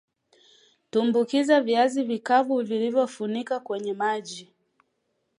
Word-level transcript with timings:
Tumbukiza 0.91 1.55
viazi 1.67 2.01
vikavu 2.03 2.53
ulivyovifunika 2.55 3.59
kwenye 3.59 3.93
maji 3.93 4.53